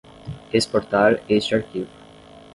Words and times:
Exportar 0.51 1.21
este 1.27 1.53
arquivo. 1.53 1.87